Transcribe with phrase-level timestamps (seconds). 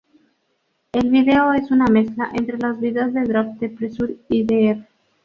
[0.93, 4.83] El video es una mezcla entre los videos de "Drop the Pressure" y "Dr.